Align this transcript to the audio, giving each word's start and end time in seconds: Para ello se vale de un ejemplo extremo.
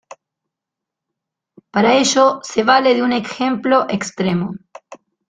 Para 1.69 1.93
ello 1.93 2.39
se 2.41 2.63
vale 2.63 2.95
de 2.95 3.03
un 3.03 3.13
ejemplo 3.13 3.85
extremo. 3.87 4.55